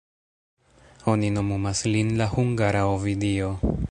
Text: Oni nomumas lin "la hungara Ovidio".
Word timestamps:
Oni 1.13 1.29
nomumas 1.35 1.83
lin 1.97 2.11
"la 2.23 2.29
hungara 2.33 2.83
Ovidio". 2.97 3.55